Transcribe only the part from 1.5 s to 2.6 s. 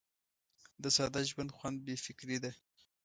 خوند بې فکري ده.